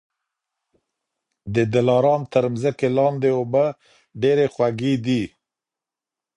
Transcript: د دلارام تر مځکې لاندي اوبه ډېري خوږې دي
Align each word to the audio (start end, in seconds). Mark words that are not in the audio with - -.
د 1.55 1.55
دلارام 1.73 2.21
تر 2.33 2.43
مځکې 2.53 2.87
لاندي 2.97 3.31
اوبه 3.37 3.65
ډېري 4.21 4.47
خوږې 4.53 4.93
دي 5.05 5.23